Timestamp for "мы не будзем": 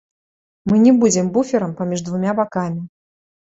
0.71-1.29